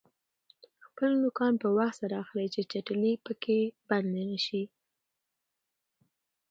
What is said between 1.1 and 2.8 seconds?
نوکان په وخت سره اخلئ چې